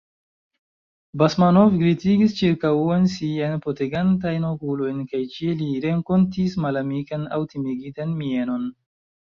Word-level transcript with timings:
Basmanov 1.21 1.75
glitigis 1.81 2.33
ĉirkaŭen 2.39 3.05
siajn 3.17 3.61
petegantajn 3.67 4.49
okulojn 4.51 5.07
kaj 5.13 5.23
ĉie 5.37 5.55
li 5.63 5.69
renkontis 5.87 6.61
malamikan 6.67 7.33
aŭ 7.39 7.43
timigitan 7.55 8.21
mienon. 8.25 8.69